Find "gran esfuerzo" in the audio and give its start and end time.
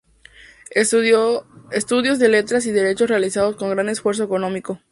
3.69-4.23